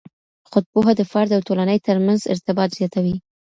خود 0.49 0.63
پوهه 0.71 0.93
د 0.97 1.01
فرد 1.11 1.29
او 1.35 1.41
ټولنې 1.47 1.77
ترمنځ 1.87 2.21
ارتباط 2.33 2.69
زیاتوي. 2.77 3.15